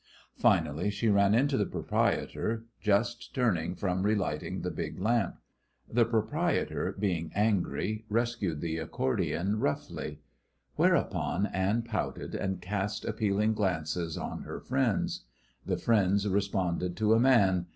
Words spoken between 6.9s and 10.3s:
being angry, rescued the accordion roughly;